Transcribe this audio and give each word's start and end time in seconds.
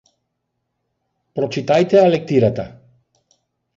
Прочитајте 1.39 2.01
ја 2.01 2.09
лектирата. 2.15 2.67